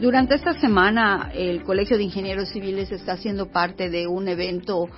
[0.00, 4.90] Durante esta semana, el Colegio de Ingenieros Civiles está haciendo parte de un evento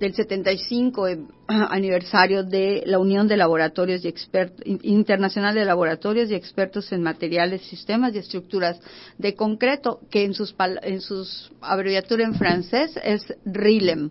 [0.00, 6.34] del 75 eh, aniversario de la Unión de Laboratorios y Expertos Internacional de Laboratorios y
[6.34, 8.80] Expertos en Materiales, Sistemas y Estructuras
[9.18, 14.10] de Concreto, que en sus en sus abreviatura en francés es RILEM.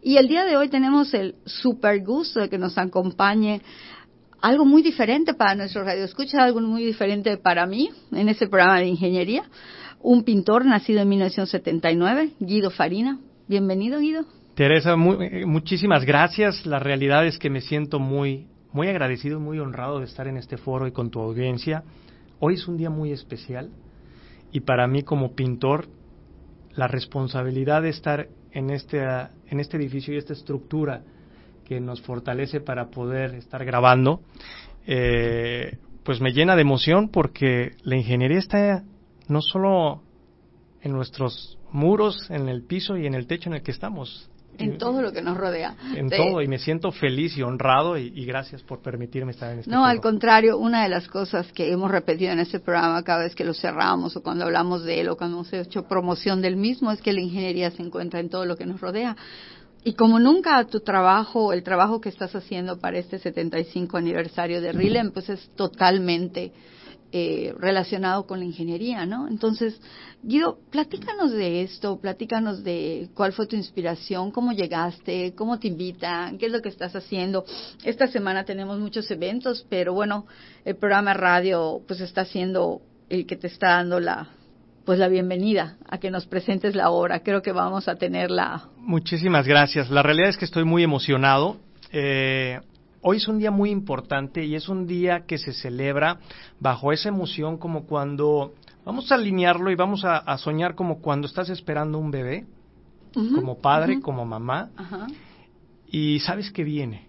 [0.00, 3.62] Y el día de hoy tenemos el super gusto de que nos acompañe
[4.42, 8.80] algo muy diferente para nuestro radio escucha, algo muy diferente para mí en este programa
[8.80, 9.44] de ingeniería.
[10.00, 13.20] Un pintor nacido en 1979, Guido Farina.
[13.46, 14.24] Bienvenido, Guido.
[14.54, 16.66] Teresa, eh, muchísimas gracias.
[16.66, 20.56] La realidad es que me siento muy, muy agradecido, muy honrado de estar en este
[20.56, 21.84] foro y con tu audiencia.
[22.40, 23.70] Hoy es un día muy especial
[24.50, 25.86] y para mí como pintor
[26.74, 29.00] la responsabilidad de estar en este,
[29.46, 31.02] en este edificio y esta estructura
[31.72, 34.20] que nos fortalece para poder estar grabando,
[34.86, 38.82] eh, pues me llena de emoción porque la ingeniería está
[39.28, 40.02] no solo
[40.82, 44.28] en nuestros muros, en el piso y en el techo en el que estamos.
[44.58, 45.74] En todo lo que nos rodea.
[45.96, 49.70] En todo, y me siento feliz y honrado y, gracias por permitirme estar en este
[49.70, 53.34] No, al contrario, una de las cosas que hemos repetido en este programa cada vez
[53.34, 56.92] que lo cerramos o cuando hablamos de él o cuando hemos hecho promoción del mismo
[56.92, 59.16] es que la ingeniería se encuentra en todo lo que nos rodea.
[59.84, 64.72] Y como nunca tu trabajo, el trabajo que estás haciendo para este 75 aniversario de
[64.72, 66.52] RILEM, pues es totalmente
[67.10, 69.26] eh, relacionado con la ingeniería, ¿no?
[69.26, 69.80] Entonces,
[70.22, 76.38] Guido, platícanos de esto, platícanos de cuál fue tu inspiración, cómo llegaste, cómo te invitan,
[76.38, 77.44] qué es lo que estás haciendo.
[77.82, 80.26] Esta semana tenemos muchos eventos, pero bueno,
[80.64, 84.30] el programa radio pues está siendo el que te está dando la
[84.84, 87.20] pues la bienvenida a que nos presentes la obra.
[87.20, 88.68] Creo que vamos a tenerla.
[88.78, 89.90] Muchísimas gracias.
[89.90, 91.58] La realidad es que estoy muy emocionado.
[91.92, 92.60] Eh,
[93.00, 96.18] hoy es un día muy importante y es un día que se celebra
[96.58, 98.54] bajo esa emoción como cuando
[98.84, 102.46] vamos a alinearlo y vamos a, soñar como cuando estás esperando un bebé,
[103.12, 104.70] como padre, como mamá,
[105.86, 107.06] y sabes que viene.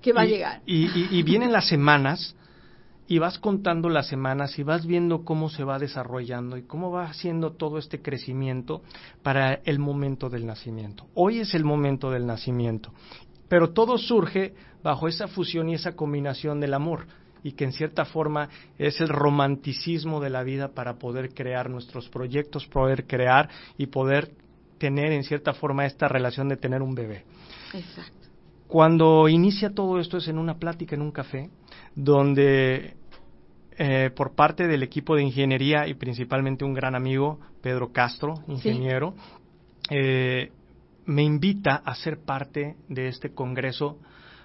[0.00, 0.62] Que va a llegar.
[0.66, 2.34] y vienen las semanas
[3.12, 7.04] y vas contando las semanas y vas viendo cómo se va desarrollando y cómo va
[7.04, 8.80] haciendo todo este crecimiento
[9.22, 11.08] para el momento del nacimiento.
[11.12, 12.90] Hoy es el momento del nacimiento,
[13.50, 17.06] pero todo surge bajo esa fusión y esa combinación del amor
[17.42, 22.08] y que en cierta forma es el romanticismo de la vida para poder crear nuestros
[22.08, 24.30] proyectos, poder crear y poder
[24.78, 27.26] tener en cierta forma esta relación de tener un bebé.
[27.74, 28.22] Exacto.
[28.68, 31.50] Cuando inicia todo esto es en una plática, en un café,
[31.94, 33.01] donde
[33.78, 39.14] eh, por parte del equipo de ingeniería y principalmente un gran amigo, Pedro Castro, ingeniero,
[39.90, 40.52] eh,
[41.06, 43.98] me invita a ser parte de este congreso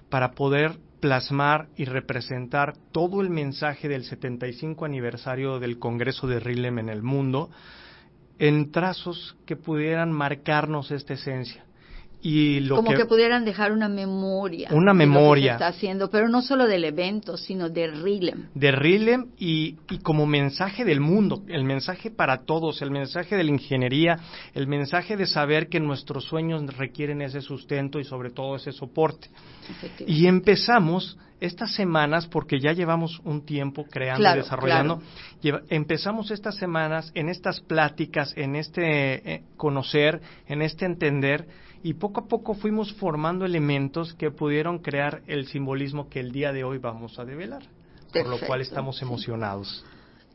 [0.09, 6.79] para poder plasmar y representar todo el mensaje del 75 aniversario del Congreso de RILEM
[6.79, 7.49] en el mundo
[8.39, 11.66] en trazos que pudieran marcarnos esta esencia
[12.69, 15.53] como que, pudieran dejar una memoria una memoria.
[15.53, 18.49] está haciendo pero no solo del evento sino de RILEM.
[18.53, 23.43] De RILEM y, y como mensaje del mundo el mensaje para todos el mensaje de
[23.43, 24.19] la ingeniería
[24.53, 29.29] el mensaje de saber que nuestros sueños requieren ese sustento y sobre todo ese soporte.
[30.05, 35.01] Y empezamos estas semanas, porque ya llevamos un tiempo creando y desarrollando,
[35.69, 41.47] empezamos estas semanas en estas pláticas, en este eh, conocer, en este entender,
[41.87, 46.51] y poco a poco fuimos formando elementos que pudieron crear el simbolismo que el día
[46.51, 47.63] de hoy vamos a develar,
[48.11, 49.85] por lo cual estamos emocionados.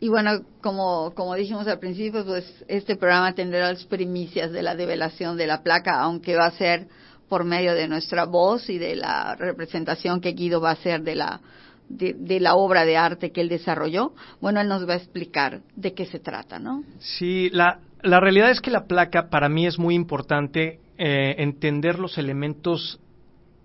[0.01, 4.75] Y bueno, como, como dijimos al principio, pues este programa tendrá las primicias de la
[4.75, 6.89] develación de la placa, aunque va a ser
[7.29, 11.17] por medio de nuestra voz y de la representación que Guido va a hacer de
[11.17, 11.43] la,
[11.91, 14.15] de, la obra de arte que él desarrolló.
[14.41, 16.83] Bueno, él nos va a explicar de qué se trata, ¿no?
[16.99, 21.99] Sí, la, la realidad es que la placa para mí es muy importante eh, entender
[21.99, 23.01] los elementos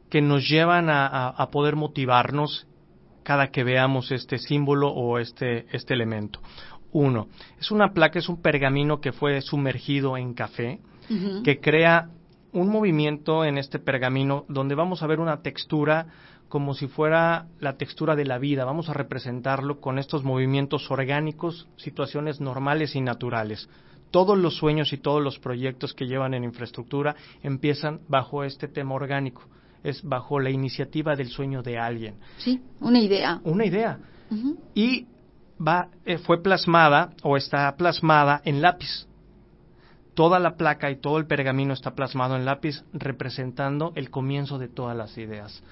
[0.09, 2.65] que nos llevan a, poder motivarnos
[3.21, 6.39] cada que veamos este símbolo o este, este elemento.
[6.91, 7.27] Uno,
[7.59, 10.79] es una placa, es un pergamino que fue sumergido en café,
[11.43, 12.09] que crea
[12.53, 16.07] un movimiento en este pergamino donde vamos a ver una textura
[16.49, 18.65] como si fuera la textura de la vida.
[18.65, 23.69] Vamos a representarlo con estos movimientos orgánicos, situaciones normales y naturales
[24.11, 28.95] todos los sueños y todos los proyectos que llevan en infraestructura empiezan bajo este tema
[28.95, 29.43] orgánico,
[29.83, 32.15] es bajo la iniciativa del sueño de alguien.
[32.37, 33.41] Sí, una idea.
[33.43, 33.99] Una idea.
[34.73, 35.07] Y
[35.65, 39.07] va, eh, fue plasmada o está plasmada en lápiz.
[40.13, 44.67] Toda la placa y todo el pergamino está plasmado en lápiz representando el comienzo de
[44.67, 45.63] todas las ideas.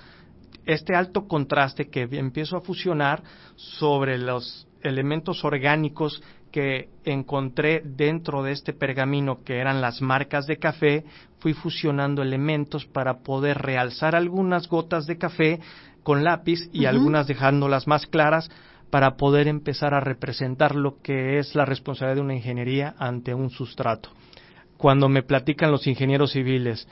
[0.66, 3.24] Este alto contraste que empiezo a fusionar
[3.56, 6.22] sobre los elementos orgánicos
[6.56, 11.04] que encontré dentro de este pergamino, que eran las marcas de café,
[11.40, 15.60] fui fusionando elementos para poder realzar algunas gotas de café
[16.02, 18.50] con lápiz y algunas dejándolas más claras
[18.90, 23.50] para poder empezar a representar lo que es la responsabilidad de una ingeniería ante un
[23.50, 24.12] sustrato.
[24.78, 26.88] Cuando me platican los ingenieros civiles,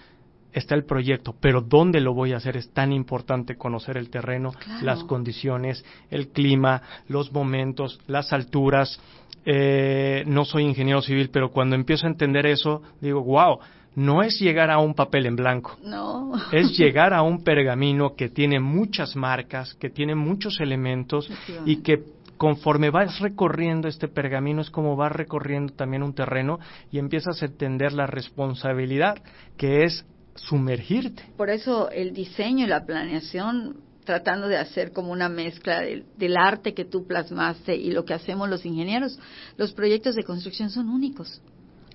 [0.53, 4.51] está el proyecto, pero dónde lo voy a hacer es tan importante conocer el terreno,
[4.81, 8.99] las condiciones, el clima, los momentos, las alturas.
[9.45, 13.59] Eh, no soy ingeniero civil, pero cuando empiezo a entender eso, digo, wow,
[13.95, 15.77] no es llegar a un papel en blanco.
[15.83, 16.31] No.
[16.51, 21.29] Es llegar a un pergamino que tiene muchas marcas, que tiene muchos elementos
[21.65, 22.03] y que
[22.37, 26.59] conforme vas recorriendo este pergamino es como vas recorriendo también un terreno
[26.91, 29.21] y empiezas a entender la responsabilidad
[29.57, 30.05] que es
[30.35, 31.23] sumergirte.
[31.37, 36.73] Por eso el diseño y la planeación tratando de hacer como una mezcla del, arte
[36.73, 39.19] que tú plasmaste y lo que hacemos los ingenieros,
[39.57, 41.41] los proyectos de construcción son únicos.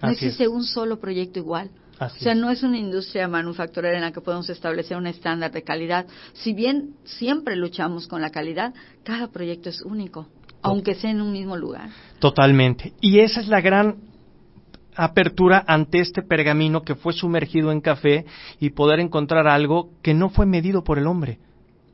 [0.02, 1.70] No existe un solo proyecto igual
[2.00, 5.62] o sea, no es una industria manufacturera en la que podemos establecer un estándar de
[5.62, 6.06] calidad.
[6.32, 8.72] Si bien siempre luchamos con la calidad,
[9.02, 10.28] cada proyecto es único,
[10.62, 11.90] aunque sea en un mismo lugar.
[12.20, 12.92] Totalmente.
[13.00, 13.96] Y esa es la gran
[14.94, 18.26] apertura ante este pergamino que fue sumergido en café
[18.60, 21.38] y poder encontrar algo que no fue medido por el hombre,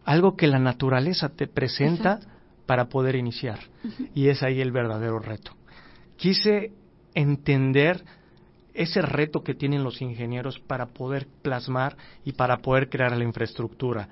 [0.04, 2.20] algo que la naturaleza te presenta
[2.66, 3.58] para poder iniciar.
[4.14, 5.52] Y es ahí el verdadero reto.
[6.16, 6.72] Quise
[7.14, 8.04] entender
[8.72, 14.08] ese reto que tienen los ingenieros para poder plasmar y para poder crear la infraestructura.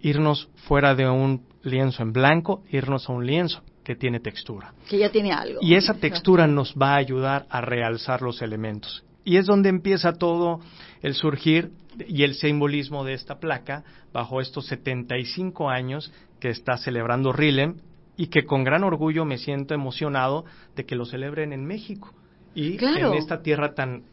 [0.00, 4.72] Irnos fuera de un lienzo en blanco, irnos a un lienzo que tiene textura.
[4.88, 5.60] Que ya tiene algo.
[5.60, 9.04] Y esa textura nos va a ayudar a realzar los elementos.
[9.24, 10.60] Y es donde empieza todo
[11.02, 11.72] el surgir
[12.06, 17.76] y el simbolismo de esta placa bajo estos 75 años que está celebrando RILEM
[18.16, 20.44] y que con gran orgullo me siento emocionado
[20.76, 22.14] de que lo celebren en México
[22.54, 24.04] y en esta tierra tan,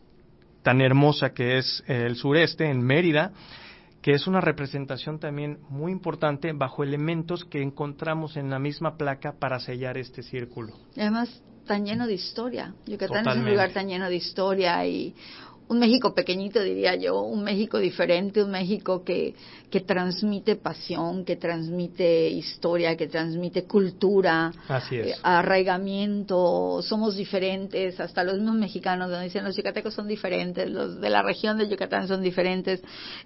[0.63, 3.31] tan hermosa que es el sureste, en Mérida,
[4.07, 9.33] que es una representación también muy importante bajo elementos que encontramos en la misma placa
[9.37, 10.77] para sellar este círculo.
[10.95, 12.73] Además, tan lleno de historia.
[12.85, 15.13] Yucatán es un lugar tan lleno de historia y
[15.69, 19.33] un México pequeñito, diría yo, un México diferente, un México que,
[19.69, 24.51] que transmite pasión, que transmite historia, que transmite cultura,
[24.91, 31.01] eh, arraigamiento, somos diferentes, hasta los mismos mexicanos donde dicen los yucatecos son diferentes, los
[31.01, 32.81] de la región de Yucatán son diferentes,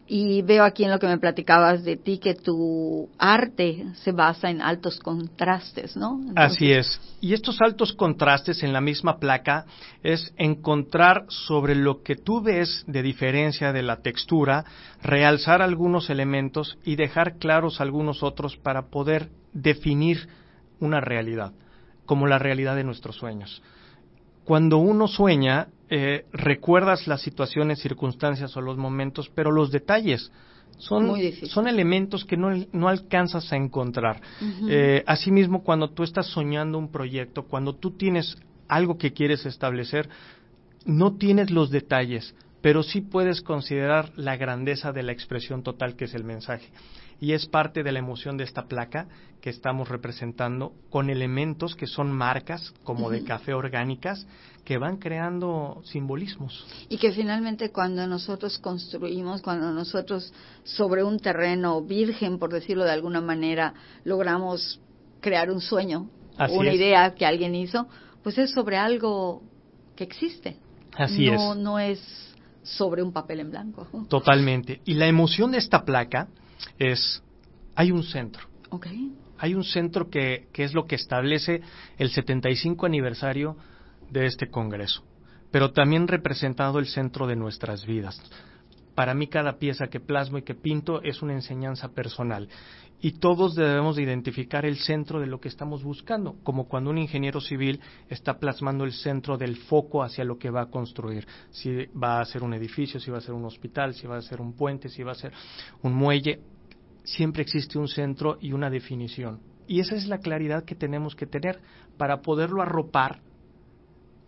[0.07, 4.49] y veo aquí en lo que me platicabas de ti que tu arte se basa
[4.49, 6.21] en altos contrastes, ¿no?
[6.35, 6.99] Así es.
[7.19, 9.65] Y estos altos contrastes en la misma placa
[10.01, 14.63] es encontrar sobre lo que tú tú ves de diferencia de la textura,
[15.01, 20.29] realzar algunos elementos y dejar claros algunos otros para poder definir
[20.79, 21.51] una realidad,
[22.05, 23.61] como la realidad de nuestros sueños.
[24.45, 30.31] Cuando uno sueña, eh, recuerdas las situaciones, circunstancias o los momentos, pero los detalles
[30.77, 31.13] son,
[31.47, 34.21] son elementos que no, no, alcanzas a encontrar.
[34.69, 38.37] Eh, asimismo, cuando tú estás soñando un proyecto, cuando tú tienes
[38.69, 40.07] algo que quieres establecer,
[40.85, 46.05] no tienes los detalles, pero sí puedes considerar la grandeza de la expresión total que
[46.05, 46.69] es el mensaje.
[47.19, 49.07] Y es parte de la emoción de esta placa
[49.41, 54.25] que estamos representando con elementos que son marcas como de café orgánicas
[54.65, 56.65] que van creando simbolismos.
[56.89, 60.33] Y que finalmente cuando nosotros construimos, cuando nosotros
[60.63, 63.73] sobre un terreno virgen, por decirlo de alguna manera,
[64.03, 64.79] logramos
[65.19, 66.09] crear un sueño,
[66.49, 67.87] una idea que alguien hizo,
[68.23, 69.43] pues es sobre algo
[69.95, 70.57] que existe.
[70.97, 71.57] Así no, es.
[71.57, 73.87] No es sobre un papel en blanco.
[74.09, 74.81] Totalmente.
[74.85, 76.27] Y la emoción de esta placa
[76.77, 77.23] es,
[77.75, 78.47] hay un centro.
[78.69, 79.11] Okay.
[79.37, 81.61] Hay un centro que, que es lo que establece
[81.97, 83.57] el 75 aniversario
[84.09, 85.03] de este Congreso,
[85.51, 88.21] pero también representado el centro de nuestras vidas.
[88.95, 92.49] Para mí cada pieza que plasmo y que pinto es una enseñanza personal
[93.01, 96.99] y todos debemos de identificar el centro de lo que estamos buscando, como cuando un
[96.99, 101.87] ingeniero civil está plasmando el centro del foco hacia lo que va a construir, si
[101.87, 104.39] va a ser un edificio, si va a ser un hospital, si va a ser
[104.39, 105.33] un puente, si va a ser
[105.81, 106.41] un muelle,
[107.03, 109.39] siempre existe un centro y una definición.
[109.67, 111.59] Y esa es la claridad que tenemos que tener
[111.97, 113.21] para poderlo arropar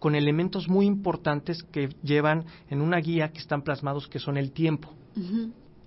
[0.03, 4.51] con elementos muy importantes que llevan en una guía que están plasmados que son el
[4.51, 4.89] tiempo.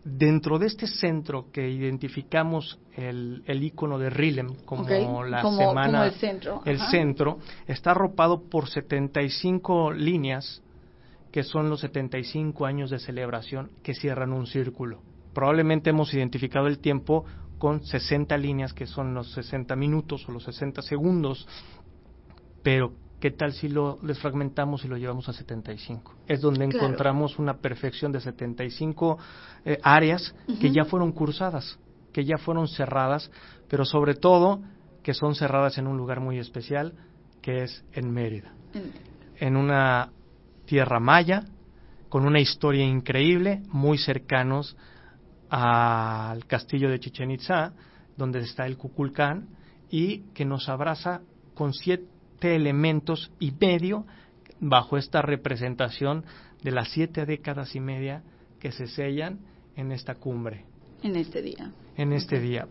[0.03, 6.13] Dentro de este centro que identificamos el, el icono de Rilem como la semana, el,
[6.13, 6.63] centro.
[6.65, 10.63] el centro, está arropado por 75 líneas
[11.31, 15.03] que son los 75 años de celebración que cierran un círculo.
[15.35, 17.27] Probablemente hemos identificado el tiempo
[17.59, 21.47] con 60 líneas que son los 60 minutos o los 60 segundos,
[22.63, 26.15] pero ¿qué tal si lo desfragmentamos y lo llevamos a 75?
[26.27, 29.19] Es donde encontramos una perfección de 75
[29.65, 31.79] eh, áreas que ya fueron cursadas,
[32.13, 33.31] que ya fueron cerradas,
[33.69, 34.61] pero sobre todo
[35.03, 36.95] que son cerradas en un lugar muy especial,
[37.41, 38.53] que es en Mérida,
[39.37, 40.11] en una
[40.65, 41.45] tierra maya,
[42.09, 44.77] con una historia increíble, muy cercanos
[45.49, 47.73] al castillo de Chichen Itza,
[48.17, 49.49] donde está el Cuculcán,
[49.89, 51.21] y que nos abraza
[51.55, 54.05] con siete elementos y medio
[54.61, 56.25] bajo esta representación
[56.63, 58.23] de las siete décadas y media
[58.61, 59.39] que se sellan
[59.77, 60.65] en esta cumbre.
[61.03, 61.71] En este día.
[61.97, 62.67] En este día.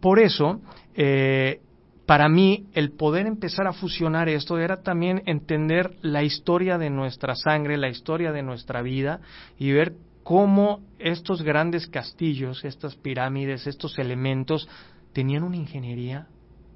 [0.00, 0.60] por eso,
[0.94, 1.60] eh,
[2.06, 7.34] para mí, el poder empezar a fusionar esto era también entender la historia de nuestra
[7.34, 9.20] sangre, la historia de nuestra vida
[9.58, 14.68] y ver cómo estos grandes castillos, estas pirámides, estos elementos
[15.12, 16.28] tenían una ingeniería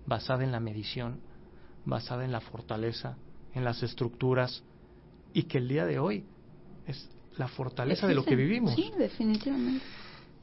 [0.06, 1.20] basada en la medición,
[1.84, 3.16] basada en la fortaleza,
[3.54, 4.62] en las estructuras,
[5.32, 6.24] y que el día de hoy
[6.86, 8.74] es la fortaleza de lo que vivimos.
[8.74, 9.84] Sí, definitivamente.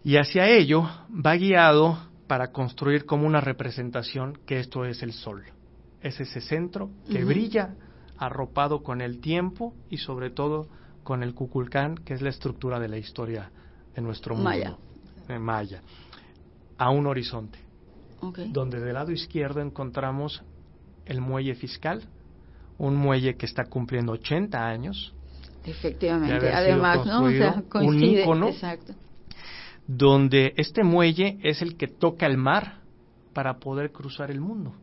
[0.03, 5.43] Y hacia ello va guiado para construir como una representación que esto es el sol.
[6.01, 7.75] Es ese centro que brilla
[8.17, 10.67] arropado con el tiempo y sobre todo
[11.03, 13.51] con el Kukulcán, que es la estructura de la historia
[13.95, 14.49] de nuestro mundo.
[14.49, 14.77] Maya.
[15.39, 15.81] Maya.
[16.77, 17.59] A un horizonte.
[18.49, 20.43] Donde del lado izquierdo encontramos
[21.07, 22.03] el muelle fiscal,
[22.77, 25.13] un muelle que está cumpliendo 80 años.
[25.65, 27.23] Efectivamente, además, ¿no?
[27.81, 28.93] un ícono Exacto
[29.87, 32.81] donde este muelle es el que toca el mar
[33.33, 34.73] para poder cruzar el mundo.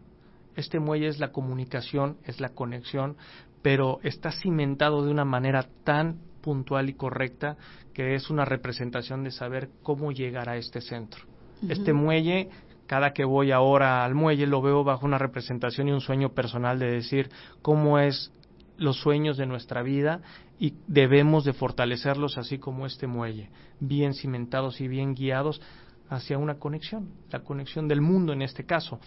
[0.57, 3.17] Este muelle es la comunicación, es la conexión,
[3.63, 7.57] pero está cimentado de una manera tan puntual y correcta
[7.93, 11.25] que es una representación de saber cómo llegar a este centro.
[11.69, 12.51] Este muelle,
[12.95, 16.79] cada que voy ahora al muelle, lo veo bajo una representación y un sueño personal
[16.79, 17.29] de decir
[17.61, 18.31] cómo es
[18.77, 20.21] los sueños de nuestra vida
[20.61, 25.61] y debemos de fortalecerlos así como este muelle, bien cimentados y bien guiados
[26.09, 29.01] hacia una conexión, la conexión del mundo en este caso.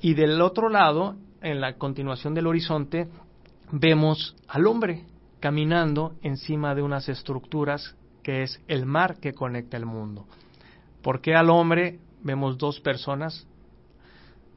[0.00, 3.06] Y del otro lado, en la continuación del horizonte,
[3.70, 5.04] vemos al hombre
[5.40, 10.24] caminando encima de unas estructuras que es el mar que conecta el mundo.
[11.02, 13.46] ¿Por qué al hombre vemos dos personas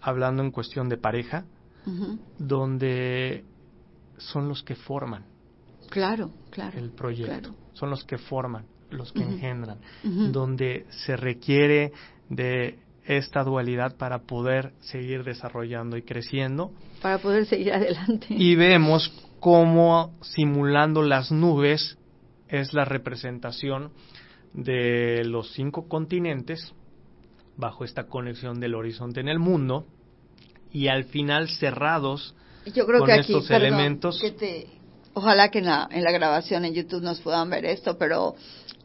[0.01, 1.46] hablando en cuestión de pareja,
[2.38, 3.43] donde
[4.17, 5.25] son los que forman
[5.93, 9.77] claro, claro, el proyecto, son los que forman, los que engendran,
[10.32, 11.91] donde se requiere
[12.29, 16.72] de esta dualidad para poder seguir desarrollando y creciendo.
[17.01, 18.27] Para poder seguir adelante.
[18.29, 21.98] Y vemos cómo simulando las nubes
[22.48, 23.91] es la representación
[24.53, 26.74] de los cinco continentes
[27.57, 29.86] bajo esta conexión del horizonte en el mundo
[30.72, 32.36] y al final cerrados
[32.74, 34.22] yo creo con que estos elementos.
[35.13, 38.36] ojalá que en la, en la grabación en YouTube nos puedan ver esto, pero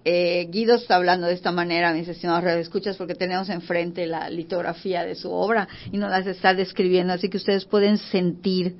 [0.05, 5.05] eh, Guido está hablando de esta manera, mis estimados escuchas porque tenemos enfrente la litografía
[5.05, 8.77] de su obra y nos las está describiendo, así que ustedes pueden sentir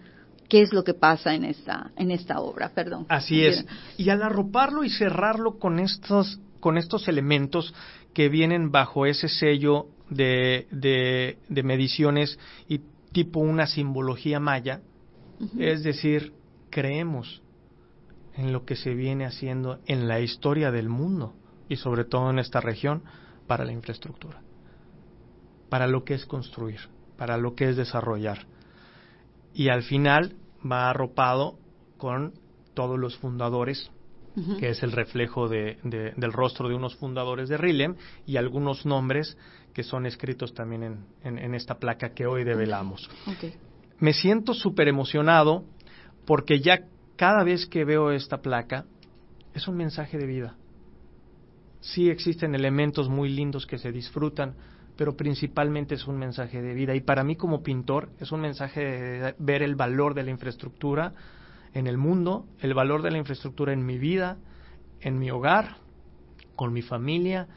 [0.49, 3.07] qué es lo que pasa en esta, en esta obra, perdón.
[3.09, 3.65] Así es.
[3.97, 7.75] Y al arroparlo y cerrarlo con estos, con estos elementos
[8.15, 12.39] que vienen bajo ese sello de, de, de mediciones
[12.69, 12.81] y
[13.13, 14.83] tipo una simbología maya,
[15.59, 16.33] es decir,
[16.71, 17.43] creemos
[18.35, 21.35] en lo que se viene haciendo en la historia del mundo
[21.69, 23.03] y sobre todo en esta región
[23.47, 24.43] para la infraestructura,
[25.69, 26.81] para lo que es construir,
[27.17, 28.47] para lo que es desarrollar.
[29.55, 31.59] Y al final va arropado
[31.97, 32.35] con
[32.75, 33.91] todos los fundadores,
[34.59, 39.37] que es el reflejo de, del rostro de unos fundadores de RILEM y algunos nombres
[39.73, 43.09] que son escritos también en, en, esta placa que hoy develamos.
[43.99, 45.65] Me siento súper emocionado
[46.27, 46.81] porque ya
[47.17, 48.85] cada vez que veo esta placa
[49.55, 50.57] es un mensaje de vida.
[51.81, 54.55] Sí existen elementos muy lindos que se disfrutan,
[54.97, 56.95] pero principalmente es un mensaje de vida.
[56.95, 61.15] Y para mí como pintor es un mensaje de ver el valor de la infraestructura
[61.75, 64.39] en el mundo, el valor de la infraestructura en mi vida,
[65.01, 65.77] en mi hogar,
[66.57, 67.49] con mi familia,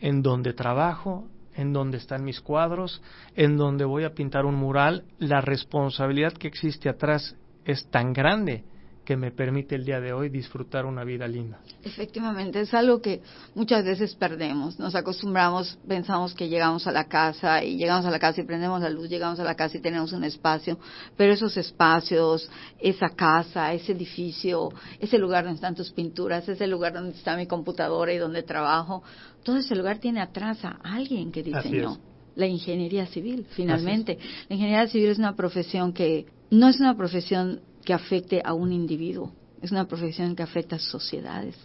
[0.00, 3.02] en donde trabajo, en donde están mis cuadros,
[3.34, 8.64] en donde voy a pintar un mural, la responsabilidad que existe atrás es tan grande
[9.06, 11.60] que me permite el día de hoy disfrutar una vida linda.
[11.84, 13.22] Efectivamente, es algo que
[13.54, 14.78] muchas veces perdemos.
[14.80, 18.82] Nos acostumbramos, pensamos que llegamos a la casa y llegamos a la casa y prendemos
[18.82, 20.78] la luz, llegamos a la casa y tenemos un espacio,
[21.16, 26.92] pero esos espacios, esa casa, ese edificio, ese lugar donde están tus pinturas, ese lugar
[26.92, 29.04] donde está mi computadora y donde trabajo,
[29.44, 31.98] todo ese lugar tiene atrás a alguien que diseñó
[32.34, 34.18] la ingeniería civil, finalmente.
[34.48, 38.72] La ingeniería civil es una profesión que no es una profesión que afecte a un
[38.72, 41.56] individuo, es una profesión que afecta a sociedades,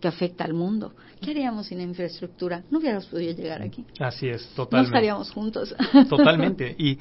[0.00, 0.94] que afecta al mundo.
[1.20, 2.64] ¿Qué haríamos sin infraestructura?
[2.70, 3.84] No hubiéramos podido llegar aquí.
[4.00, 4.76] Así es, totalmente.
[4.90, 5.76] No estaríamos juntos.
[6.08, 6.74] Totalmente.
[6.78, 6.98] Y,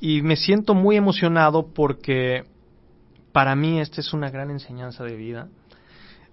[0.00, 2.44] y me siento muy emocionado porque
[3.32, 5.48] para mí esta es una gran enseñanza de vida.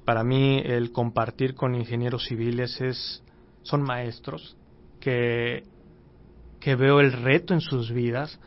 [0.03, 3.23] Para mí el compartir con ingenieros civiles es
[3.63, 4.57] son maestros
[4.99, 5.63] que
[6.59, 8.39] que veo el reto en sus vidas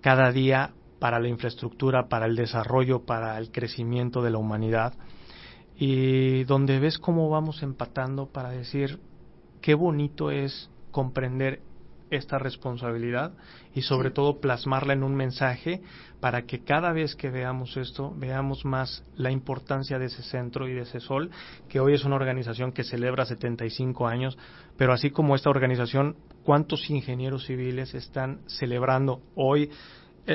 [0.00, 0.72] cada día
[1.02, 4.94] para la infraestructura, para el desarrollo, para el crecimiento de la humanidad,
[5.74, 9.00] y donde ves cómo vamos empatando para decir
[9.60, 11.60] qué bonito es comprender
[12.10, 13.32] esta responsabilidad
[13.74, 15.82] y sobre todo plasmarla en un mensaje
[16.20, 20.72] para que cada vez que veamos esto veamos más la importancia de ese centro y
[20.72, 21.32] de ese sol,
[21.68, 24.38] que hoy es una organización que celebra 75 años,
[24.76, 29.68] pero así como esta organización, ¿cuántos ingenieros civiles están celebrando hoy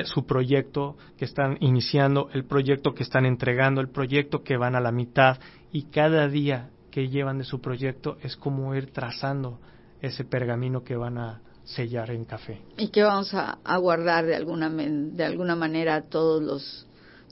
[0.04, 4.80] su proyecto que están iniciando, el proyecto que están entregando, el proyecto que van a
[4.80, 5.38] la mitad
[5.72, 9.58] y cada día que llevan de su proyecto es como ir trazando
[10.00, 12.60] ese pergamino que van a sellar en café.
[12.76, 16.84] Y que vamos a, guardar de alguna, de alguna manera todos los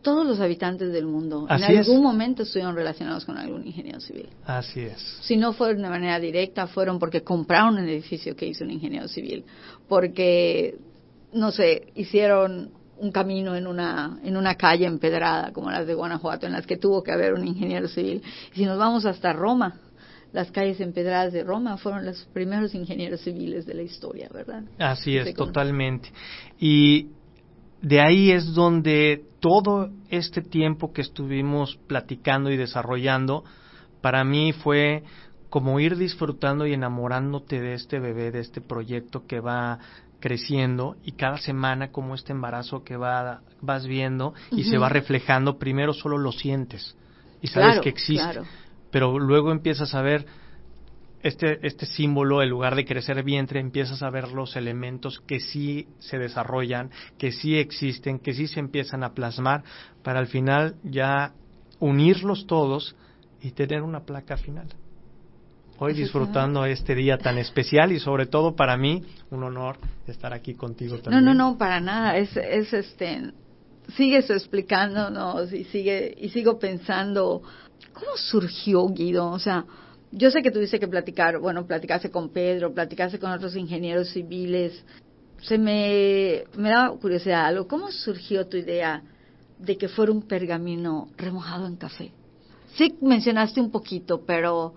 [0.02, 4.28] todos los habitantes del mundo en algún momento estuvieron relacionados con algún ingeniero civil.
[4.44, 5.00] Así es.
[5.22, 9.08] Si no fueron de manera directa, fueron porque compraron el edificio que hizo un ingeniero
[9.08, 9.44] civil,
[9.88, 10.78] porque
[11.32, 16.46] no sé, hicieron un camino en una, en una calle empedrada como las de Guanajuato,
[16.46, 18.22] en las que tuvo que haber un ingeniero civil.
[18.52, 19.80] Y si nos vamos hasta Roma,
[20.32, 24.64] las calles empedradas de Roma fueron los primeros ingenieros civiles de la historia, ¿verdad?
[24.78, 26.10] Así es, totalmente.
[26.58, 27.08] Y
[27.82, 33.44] de ahí es donde todo este tiempo que estuvimos platicando y desarrollando,
[34.00, 35.04] para mí fue
[35.50, 39.78] como ir disfrutando y enamorándote de este bebé, de este proyecto que va
[40.20, 45.58] creciendo y cada semana como este embarazo que va, vas viendo y se va reflejando,
[45.58, 46.96] primero solo lo sientes
[47.40, 48.40] y sabes que existe,
[48.90, 50.26] pero luego empiezas a ver
[51.22, 55.88] este, este símbolo, en lugar de crecer vientre, empiezas a ver los elementos que sí
[55.98, 59.64] se desarrollan, que sí existen, que sí se empiezan a plasmar,
[60.02, 61.32] para al final ya
[61.80, 62.96] unirlos todos
[63.42, 64.68] y tener una placa final
[65.78, 70.54] hoy disfrutando este día tan especial y sobre todo para mí un honor estar aquí
[70.54, 71.24] contigo también.
[71.24, 72.16] No, no, no, para nada.
[72.16, 73.32] Es, es este,
[73.96, 77.42] sigues explicándonos y sigue y sigo pensando
[77.92, 79.64] cómo surgió Guido, o sea,
[80.12, 84.82] yo sé que tuviste que platicar, bueno, platicaste con Pedro, platicaste con otros ingenieros civiles.
[85.42, 89.02] Se me me da curiosidad algo, ¿cómo surgió tu idea
[89.58, 92.12] de que fuera un pergamino remojado en café?
[92.74, 94.74] Sí mencionaste un poquito, pero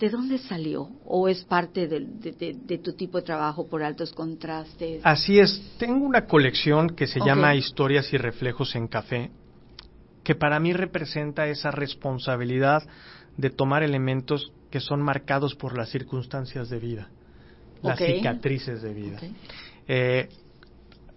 [0.00, 0.88] ¿de dónde salió?
[1.04, 5.02] ¿O es parte de, tu tipo de trabajo por altos contrastes?
[5.04, 9.30] Así es, tengo una colección que se llama Historias y Reflejos en Café,
[10.24, 12.82] que para mí representa esa responsabilidad
[13.36, 17.08] de tomar elementos que son marcados por las circunstancias de vida,
[17.82, 19.20] las cicatrices de vida.
[19.86, 20.28] Eh,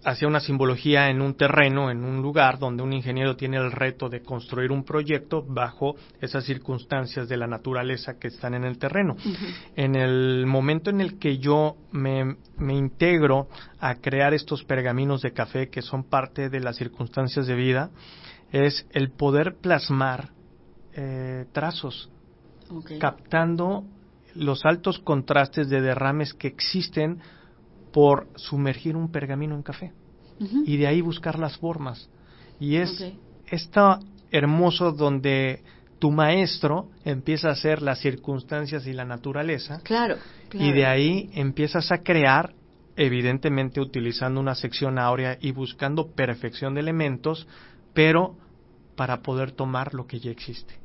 [0.04, 4.08] hacía una simbología en un terreno, en un lugar donde un ingeniero tiene el reto
[4.08, 9.16] de construir un proyecto bajo esas circunstancias de la naturaleza que están en el terreno.
[9.74, 13.48] En el momento en el que yo me, integro
[13.80, 17.90] a crear estos pergaminos de café que son parte de las circunstancias de vida,
[18.52, 20.30] es el poder plasmar
[20.92, 22.10] eh, trazos,
[23.00, 23.84] captando
[24.34, 27.20] los altos contrastes de derrames que existen
[27.94, 29.92] por sumergir un pergamino en café
[30.66, 32.10] y de ahí buscar las formas.
[32.58, 33.12] Y es
[33.46, 34.00] está
[34.32, 35.62] hermoso donde
[36.00, 39.80] tu maestro empieza a hacer las circunstancias y la naturaleza.
[39.84, 40.16] Claro,
[40.52, 42.52] Y de ahí empiezas a crear,
[42.96, 47.46] evidentemente utilizando una sección áurea y buscando perfección de elementos,
[47.92, 48.36] pero
[48.96, 50.80] para poder tomar lo que ya existe.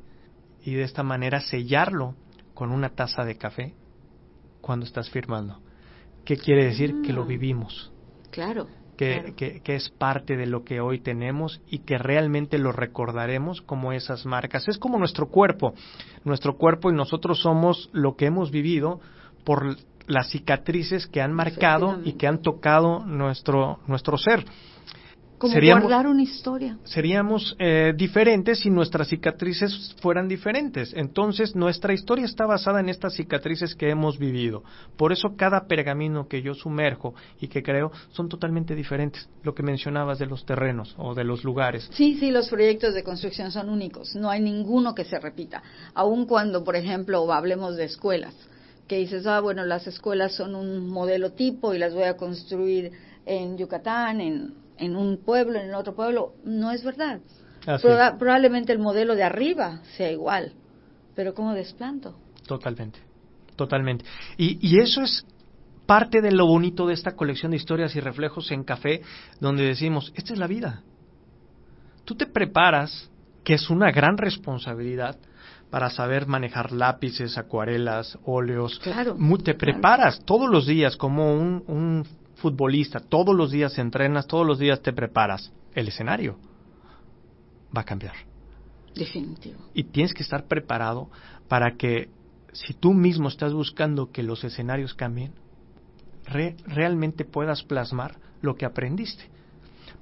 [0.64, 2.14] Y de esta manera sellarlo
[2.54, 3.74] con una taza de café
[4.62, 5.60] cuando estás firmando.
[6.30, 7.02] ¿Qué quiere decir?
[7.02, 7.26] Que lo ah.
[7.26, 7.92] vivimos.
[8.30, 8.68] Claro.
[8.96, 13.94] Que, que, es parte de lo que hoy tenemos y que realmente lo recordaremos como
[13.94, 14.68] esas marcas.
[14.68, 15.74] Es como nuestro cuerpo.
[16.26, 19.00] Nuestro cuerpo y nosotros somos lo que hemos vivido
[19.44, 24.46] por las cicatrices que han marcado y que han tocado nuestro, nuestro ser.
[25.40, 26.78] Como seríamos, guardar una historia.
[26.84, 30.94] Seríamos eh, diferentes si nuestras cicatrices fueran diferentes.
[30.94, 34.64] Entonces, nuestra historia está basada en estas cicatrices que hemos vivido.
[34.98, 39.30] Por eso, cada pergamino que yo sumerjo y que creo son totalmente diferentes.
[39.44, 41.90] Lo que mencionabas de los terrenos o de los lugares.
[41.94, 44.16] Sí, sí, los proyectos de construcción son únicos.
[44.16, 45.64] No hay ninguno que se repita.
[45.94, 48.36] Aun cuando, por ejemplo, hablemos de escuelas,
[48.90, 52.92] que dices, ah, bueno, las escuelas son un modelo tipo y las voy a construir
[53.26, 57.20] en Yucatán, en en un pueblo, en otro pueblo, no es verdad.
[58.18, 60.54] probablemente el modelo de arriba sea igual,
[61.16, 62.16] pero ¿cómo desplanto?
[62.48, 63.00] Totalmente,
[63.56, 64.06] totalmente.
[64.38, 65.26] Y, y eso es
[65.86, 69.02] parte de lo bonito de esta colección de historias y reflejos en café,
[69.40, 70.84] donde decimos, esta es la vida.
[72.06, 73.10] Tú te preparas,
[73.44, 75.18] que es una gran responsabilidad,
[75.70, 78.80] para saber manejar lápices, acuarelas, óleos.
[78.80, 79.18] Claro.
[79.44, 82.06] Te preparas todos los días como un, un
[82.40, 86.38] futbolista, todos los días entrenas, todos los días te preparas, el escenario
[87.76, 88.16] va a cambiar.
[88.96, 89.60] Definitivo.
[89.74, 91.10] Y tienes que estar preparado
[91.48, 92.10] para que
[92.52, 95.34] si tú mismo estás buscando que los escenarios cambien,
[96.26, 99.26] realmente puedas plasmar lo que aprendiste.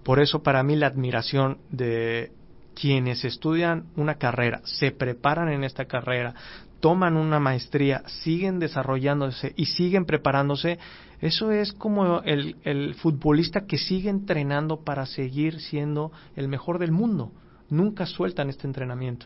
[0.03, 2.31] Por eso para mí la admiración de
[2.79, 6.35] quienes estudian una carrera, se preparan en esta carrera,
[6.79, 10.79] toman una maestría, siguen desarrollándose y siguen preparándose,
[11.21, 16.91] eso es como el, el, futbolista que sigue entrenando para seguir siendo el mejor del
[16.91, 17.31] mundo.
[17.69, 19.25] Nunca sueltan este entrenamiento.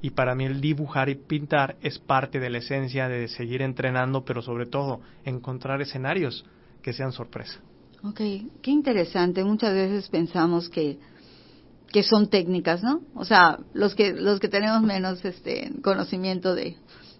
[0.00, 4.24] Y para mí el dibujar y pintar es parte de la esencia de seguir entrenando,
[4.24, 6.44] pero sobre todo encontrar escenarios
[6.82, 7.60] que sean sorpresa.
[8.04, 8.20] Ok,
[8.62, 9.42] qué interesante.
[9.42, 10.98] Muchas veces pensamos que
[11.92, 13.00] que son técnicas, ¿no?
[13.14, 16.76] O sea, los que los que tenemos menos este conocimiento de,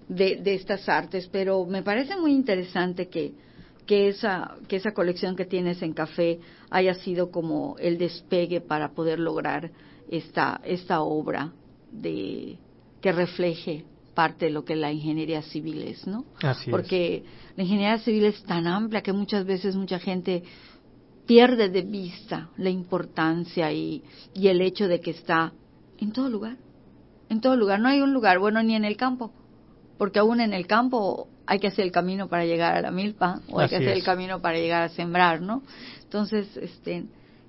[0.09, 3.33] de, estas artes, pero me parece muy interesante que
[3.87, 8.91] que esa que esa colección que tienes en café haya sido como el despegue para
[8.91, 9.71] poder lograr
[10.11, 11.53] esta esta obra
[11.91, 12.59] de
[13.01, 16.25] que refleje parte de lo que la ingeniería civil es, ¿no?
[16.43, 17.23] Así Porque
[17.57, 20.43] la ingeniería civil es tan amplia que muchas veces mucha gente
[21.29, 25.53] pierde de vista la importancia y, y el hecho de que está
[25.99, 26.57] en todo lugar.
[27.29, 27.81] En todo lugar.
[27.81, 29.31] No hay un lugar bueno ni en el campo.
[29.99, 33.43] Porque aún en el campo hay que hacer el camino para llegar a la milpa
[33.51, 35.63] o hay que hacer el camino para llegar a sembrar, ¿no?
[36.03, 37.05] Entonces, este,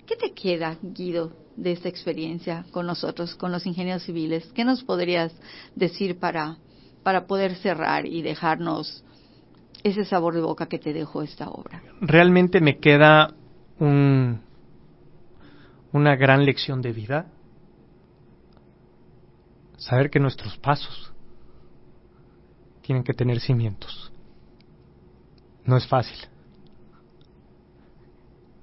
[0.06, 4.52] ¿qué te queda, Guido, de esta experiencia con nosotros, con los ingenieros civiles?
[4.54, 5.34] ¿Qué nos podrías
[5.76, 6.58] decir para,
[7.04, 9.06] para poder cerrar y dejarnos
[9.84, 11.82] ese sabor de boca que te dejó esta obra?
[12.02, 13.36] Realmente me queda
[13.80, 14.42] un,
[15.92, 17.28] una gran lección de vida.
[19.78, 21.14] Saber que nuestros pasos
[22.82, 24.12] tienen que tener cimientos.
[25.66, 26.28] No es fácil.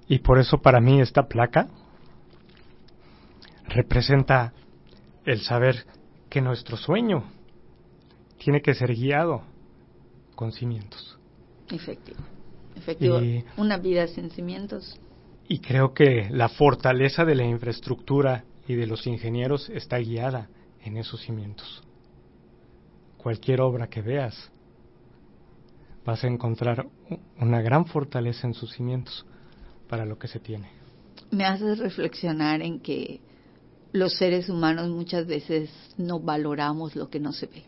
[0.08, 1.68] Y por eso para mí esta placa
[3.68, 4.52] representa
[5.24, 5.86] el saber
[6.28, 7.24] que nuestro sueño
[8.38, 9.42] tiene que ser guiado
[10.34, 11.18] con cimientos.
[11.70, 12.20] Efectivo.
[12.76, 13.20] Efectivo.
[13.56, 15.00] Una vida sin cimientos
[15.48, 20.48] y creo que la fortaleza de la infraestructura y de los ingenieros está guiada
[20.82, 21.82] en esos cimientos.
[23.16, 24.50] Cualquier obra que veas,
[26.04, 26.86] vas a encontrar
[27.40, 29.26] una gran fortaleza en sus cimientos
[29.88, 30.70] para lo que se tiene.
[31.30, 33.20] Me haces reflexionar en que
[33.92, 37.64] los seres humanos muchas veces no valoramos lo que no se ve.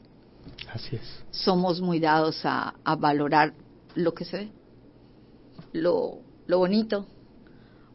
[0.72, 1.24] Así es.
[1.30, 3.54] Somos muy dados a, a valorar
[3.94, 4.48] lo que se ve,
[5.72, 7.06] lo, lo bonito,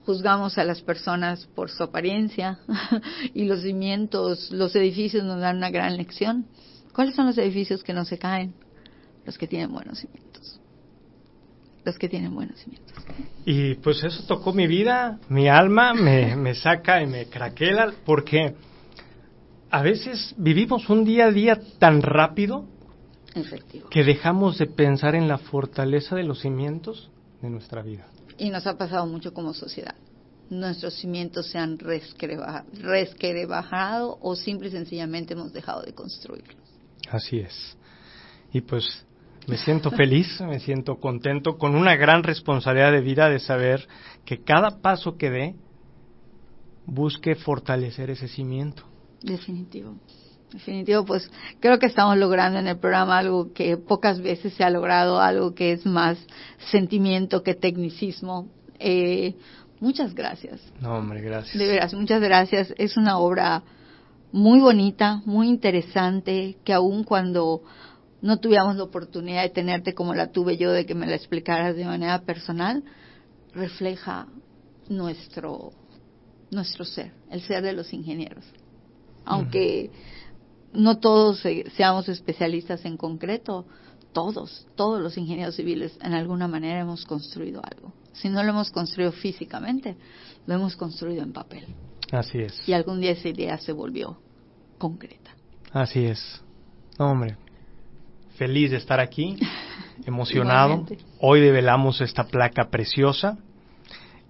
[0.05, 2.59] juzgamos a las personas por su apariencia
[3.33, 6.45] y los cimientos, los edificios nos dan una gran lección.
[6.93, 8.53] ¿Cuáles son los edificios que no se caen?
[9.25, 10.59] Los que tienen buenos cimientos.
[11.85, 12.93] Los que tienen buenos cimientos.
[13.45, 18.55] Y pues eso tocó mi vida, mi alma, me, me saca y me craquela, porque
[19.69, 22.65] a veces vivimos un día a día tan rápido
[23.89, 27.09] que dejamos de pensar en la fortaleza de los cimientos
[27.41, 28.05] de nuestra vida.
[28.37, 29.95] Y nos ha pasado mucho como sociedad.
[30.49, 36.57] Nuestros cimientos se han resquebrajado o simple y sencillamente hemos dejado de construirlos.
[37.09, 37.77] Así es.
[38.51, 39.05] Y pues
[39.47, 43.87] me siento feliz, me siento contento, con una gran responsabilidad de vida de saber
[44.25, 45.55] que cada paso que dé
[46.85, 48.83] busque fortalecer ese cimiento.
[49.21, 49.95] Definitivo.
[50.53, 54.69] Definitivo, pues creo que estamos logrando en el programa algo que pocas veces se ha
[54.69, 56.17] logrado, algo que es más
[56.71, 58.47] sentimiento que tecnicismo.
[58.77, 59.35] Eh,
[59.79, 60.61] muchas gracias.
[60.79, 61.57] No, hombre, gracias.
[61.57, 62.71] De veras, muchas gracias.
[62.77, 63.63] Es una obra
[64.31, 67.63] muy bonita, muy interesante, que aun cuando
[68.21, 71.75] no tuviéramos la oportunidad de tenerte como la tuve yo, de que me la explicaras
[71.75, 72.83] de manera personal,
[73.53, 74.27] refleja
[74.87, 75.71] nuestro
[76.51, 78.45] nuestro ser, el ser de los ingenieros.
[79.25, 79.89] Aunque
[80.73, 81.43] no todos
[81.75, 83.65] seamos especialistas en concreto,
[84.11, 87.93] todos, todos los ingenieros civiles en alguna manera hemos construido algo.
[88.13, 89.95] Si no lo hemos construido físicamente,
[90.45, 91.65] lo hemos construido en papel.
[92.11, 92.67] Así es.
[92.67, 94.19] Y algún día esa idea se volvió
[94.77, 95.31] concreta.
[95.71, 96.41] Así es.
[96.99, 97.37] hombre,
[98.37, 99.37] feliz de estar aquí,
[100.05, 100.85] emocionado.
[101.19, 103.37] Hoy develamos esta placa preciosa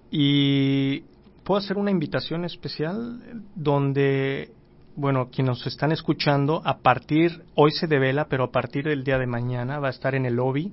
[0.09, 1.01] y
[1.43, 4.53] puedo hacer una invitación especial donde
[4.95, 9.17] bueno, quienes nos están escuchando, a partir, hoy se devela, pero a partir del día
[9.17, 10.71] de mañana va a estar en el lobby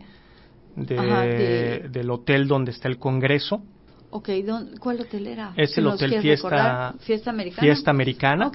[0.77, 3.63] del hotel donde está el Congreso.
[4.13, 4.29] Ok,
[4.81, 5.53] ¿cuál hotel era?
[5.57, 7.63] Es el Hotel Fiesta, Fiesta Americana.
[7.63, 8.51] Fiesta Americana.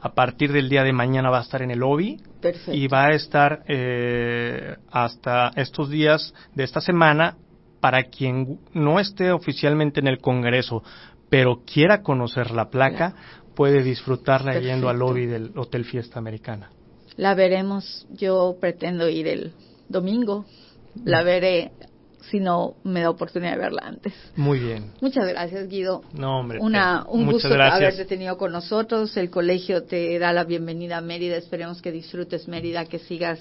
[0.00, 2.20] A partir del día de mañana va a estar en el lobby.
[2.40, 2.74] Perfecto.
[2.74, 7.36] Y va a estar eh, hasta estos días de esta semana
[7.80, 10.82] para quien no esté oficialmente en el Congreso,
[11.30, 13.14] pero quiera conocer la placa,
[13.56, 16.70] puede disfrutarla yendo al lobby del Hotel Fiesta Americana.
[17.16, 18.06] La veremos.
[18.12, 19.52] Yo pretendo ir el
[19.88, 20.44] domingo.
[21.04, 21.72] La veré
[22.30, 24.12] si no me da oportunidad de verla antes.
[24.36, 24.92] Muy bien.
[25.00, 26.02] Muchas gracias, Guido.
[26.12, 26.58] No, hombre.
[26.60, 29.16] Una, un gusto haberte tenido con nosotros.
[29.16, 31.36] El colegio te da la bienvenida a Mérida.
[31.36, 33.40] Esperemos que disfrutes Mérida, que sigas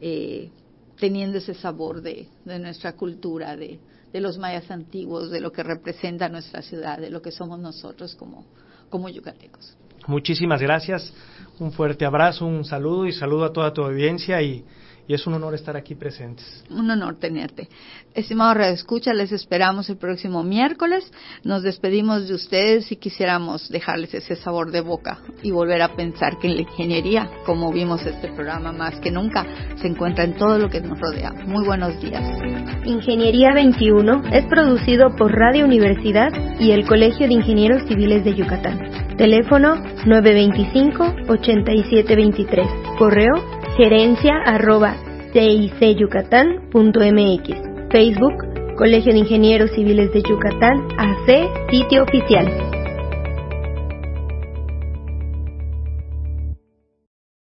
[0.00, 0.50] eh,
[0.98, 3.78] teniendo ese sabor de, de nuestra cultura, de,
[4.12, 8.14] de los mayas antiguos, de lo que representa nuestra ciudad, de lo que somos nosotros
[8.14, 8.44] como,
[8.88, 9.76] como yucatecos.
[10.06, 11.12] Muchísimas gracias,
[11.58, 14.64] un fuerte abrazo, un saludo y saludo a toda tu audiencia y
[15.08, 16.44] y es un honor estar aquí presentes.
[16.70, 17.66] Un honor tenerte.
[18.14, 21.10] Estimado Radio Escucha, les esperamos el próximo miércoles.
[21.44, 26.38] Nos despedimos de ustedes y quisiéramos dejarles ese sabor de boca y volver a pensar
[26.38, 29.46] que en la ingeniería, como vimos este programa más que nunca,
[29.80, 31.32] se encuentra en todo lo que nos rodea.
[31.46, 32.22] Muy buenos días.
[32.84, 39.16] Ingeniería 21 es producido por Radio Universidad y el Colegio de Ingenieros Civiles de Yucatán.
[39.16, 42.98] Teléfono 925-8723.
[42.98, 44.96] Correo gerencia arroba.
[47.92, 48.34] Facebook,
[48.76, 52.77] Colegio de Ingenieros Civiles de Yucatán, AC, sitio oficial.